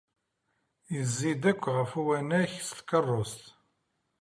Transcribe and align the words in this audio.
Yezzi-d 0.93 1.43
akk 1.51 1.63
ɣef 1.77 1.91
uwanak 1.99 2.51
s 2.67 2.69
tkeṛṛust. 2.77 3.43